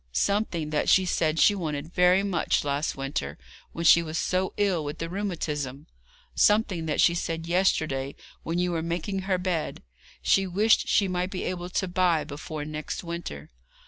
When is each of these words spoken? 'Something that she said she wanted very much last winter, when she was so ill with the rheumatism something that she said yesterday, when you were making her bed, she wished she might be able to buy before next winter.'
'Something 0.11 0.71
that 0.71 0.89
she 0.89 1.05
said 1.05 1.37
she 1.39 1.53
wanted 1.53 1.93
very 1.93 2.23
much 2.23 2.63
last 2.63 2.95
winter, 2.95 3.37
when 3.71 3.85
she 3.85 4.01
was 4.01 4.17
so 4.17 4.51
ill 4.57 4.83
with 4.83 4.97
the 4.97 5.07
rheumatism 5.07 5.85
something 6.33 6.87
that 6.87 6.99
she 6.99 7.13
said 7.13 7.45
yesterday, 7.45 8.15
when 8.41 8.57
you 8.57 8.71
were 8.71 8.81
making 8.81 9.19
her 9.19 9.37
bed, 9.37 9.83
she 10.23 10.47
wished 10.47 10.87
she 10.87 11.07
might 11.07 11.29
be 11.29 11.43
able 11.43 11.69
to 11.69 11.87
buy 11.87 12.23
before 12.23 12.65
next 12.65 13.03
winter.' 13.03 13.51